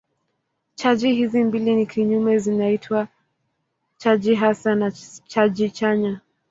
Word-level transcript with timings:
Chaji 0.77 1.11
hizi 1.13 1.43
mbili 1.43 1.75
ni 1.75 1.85
kinyume 1.85 2.37
zinaitwa 2.39 3.07
chaji 3.97 4.35
hasi 4.35 4.69
na 4.75 4.91
chaji 5.27 5.69
chanya. 5.69 6.21